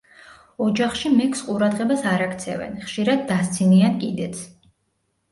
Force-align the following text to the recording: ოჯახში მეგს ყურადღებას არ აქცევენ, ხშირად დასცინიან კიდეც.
ოჯახში 0.67 1.09
მეგს 1.17 1.43
ყურადღებას 1.49 2.01
არ 2.11 2.23
აქცევენ, 2.27 2.73
ხშირად 2.85 3.21
დასცინიან 3.33 3.99
კიდეც. 4.05 4.41